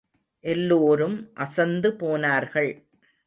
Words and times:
எல்லோரும் 0.43 1.17
அசந்து 1.35 1.89
போனார்கள். 1.95 2.71